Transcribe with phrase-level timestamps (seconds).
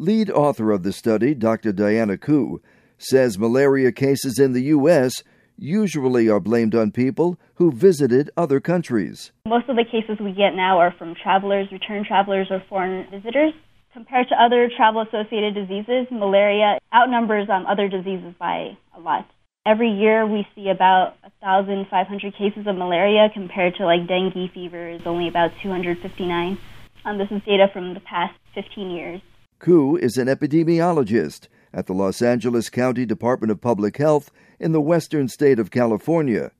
[0.00, 1.72] Lead author of the study, Dr.
[1.72, 2.62] Diana Khuu,
[2.96, 5.22] says malaria cases in the U.S.
[5.58, 9.30] usually are blamed on people who visited other countries.
[9.46, 13.52] Most of the cases we get now are from travelers, return travelers, or foreign visitors.
[13.92, 19.28] Compared to other travel associated diseases, malaria outnumbers um, other diseases by a lot.
[19.66, 25.02] Every year we see about 1,500 cases of malaria compared to like dengue fever is
[25.04, 26.56] only about 259.
[27.04, 29.20] Um, this is data from the past 15 years.
[29.60, 34.80] Khuu is an epidemiologist at the Los Angeles County Department of Public Health in the
[34.80, 36.52] western state of California.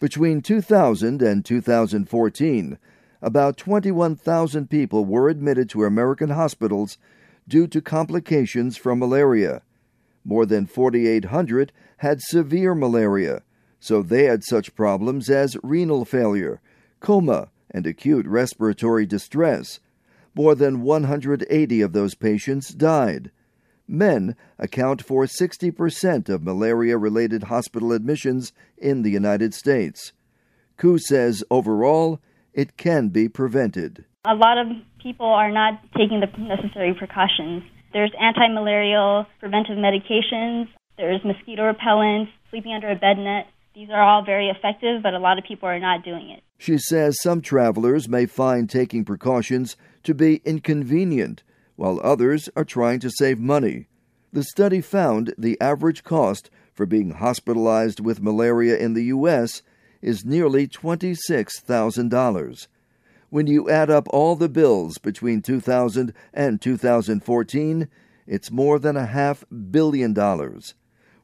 [0.00, 2.78] Between 2000 and 2014,
[3.22, 6.98] about 21,000 people were admitted to American hospitals
[7.46, 9.62] due to complications from malaria.
[10.24, 13.42] More than 4,800 had severe malaria,
[13.78, 16.60] so they had such problems as renal failure,
[16.98, 19.78] coma, and acute respiratory distress.
[20.34, 23.30] More than 180 of those patients died.
[23.86, 30.12] Men account for 60% of malaria related hospital admissions in the United States.
[30.78, 32.20] Khuu says overall,
[32.54, 34.04] it can be prevented.
[34.24, 34.68] A lot of
[35.02, 37.64] people are not taking the necessary precautions.
[37.92, 43.46] There's anti malarial preventive medications, there's mosquito repellents, sleeping under a bed net.
[43.74, 46.42] These are all very effective, but a lot of people are not doing it.
[46.62, 51.42] She says some travelers may find taking precautions to be inconvenient,
[51.74, 53.88] while others are trying to save money.
[54.32, 59.62] The study found the average cost for being hospitalized with malaria in the U.S.
[60.02, 62.66] is nearly $26,000.
[63.28, 67.88] When you add up all the bills between 2000 and 2014,
[68.28, 70.74] it's more than a half billion dollars.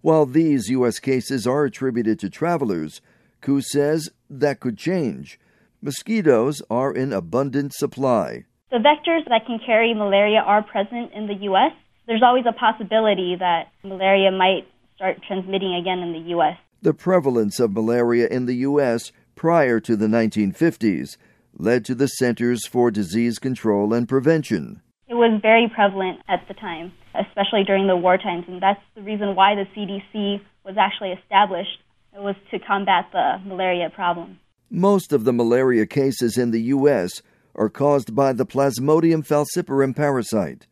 [0.01, 0.99] While these U.S.
[0.99, 3.01] cases are attributed to travelers,
[3.43, 5.39] Khuu says that could change.
[5.81, 8.45] Mosquitoes are in abundant supply.
[8.71, 11.73] The vectors that can carry malaria are present in the U.S.
[12.07, 14.67] There's always a possibility that malaria might
[14.97, 16.57] start transmitting again in the U.S.
[16.83, 19.13] The prevalence of malaria in the U.S.
[19.37, 21.17] prior to the 1950s
[21.57, 24.83] led to the Centers for Disease Control and Prevention.
[25.09, 29.03] It was very prevalent at the time, especially during the war times, and that's the
[29.03, 31.79] reason why the CDC was actually established.
[32.15, 34.41] It was to combat the malaria problem.
[34.71, 37.23] Most of the malaria cases in the U.S.
[37.55, 40.67] are caused by the Plasmodium falciparum parasite.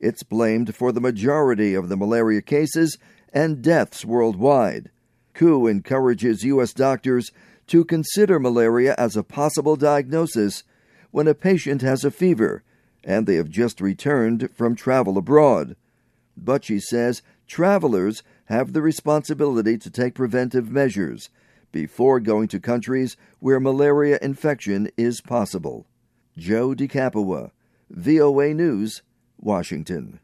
[0.00, 2.98] It's blamed for the majority of the malaria cases
[3.32, 4.90] and deaths worldwide.
[5.34, 6.72] Khuu encourages U.S.
[6.72, 7.30] doctors
[7.68, 10.64] to consider malaria as a possible diagnosis
[11.10, 12.62] when a patient has a fever
[13.04, 15.76] and they have just returned from travel abroad.
[16.36, 18.22] But she says travelers
[18.52, 21.30] have the responsibility to take preventive measures
[21.72, 25.86] before going to countries where malaria infection is possible.
[26.36, 27.50] Joe De Capua,
[27.90, 29.02] VOA News,
[29.38, 30.20] Washington.